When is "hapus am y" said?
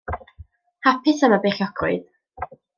0.87-1.41